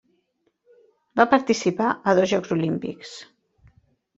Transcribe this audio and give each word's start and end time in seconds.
Va 1.21 1.27
participar 1.35 1.91
a 2.13 2.17
dos 2.21 2.33
Jocs 2.33 2.55
Olímpics. 2.59 3.17